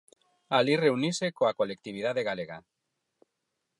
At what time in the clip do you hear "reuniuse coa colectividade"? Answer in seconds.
0.85-2.21